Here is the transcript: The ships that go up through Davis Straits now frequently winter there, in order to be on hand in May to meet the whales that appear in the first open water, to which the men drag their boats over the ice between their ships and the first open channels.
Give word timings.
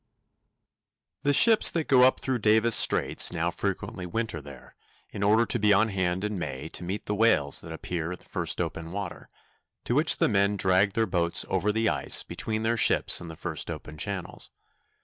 The 1.21 1.31
ships 1.31 1.69
that 1.69 1.87
go 1.87 2.01
up 2.01 2.21
through 2.21 2.39
Davis 2.39 2.75
Straits 2.75 3.31
now 3.31 3.51
frequently 3.51 4.07
winter 4.07 4.41
there, 4.41 4.73
in 5.13 5.21
order 5.21 5.45
to 5.45 5.59
be 5.59 5.73
on 5.73 5.89
hand 5.89 6.23
in 6.25 6.39
May 6.39 6.69
to 6.69 6.83
meet 6.83 7.05
the 7.05 7.13
whales 7.13 7.61
that 7.61 7.71
appear 7.71 8.11
in 8.13 8.17
the 8.17 8.25
first 8.25 8.59
open 8.59 8.91
water, 8.91 9.29
to 9.83 9.93
which 9.93 10.17
the 10.17 10.27
men 10.27 10.57
drag 10.57 10.93
their 10.93 11.05
boats 11.05 11.45
over 11.49 11.71
the 11.71 11.87
ice 11.87 12.23
between 12.23 12.63
their 12.63 12.77
ships 12.77 13.21
and 13.21 13.29
the 13.29 13.35
first 13.35 13.69
open 13.69 13.99
channels. 13.99 14.49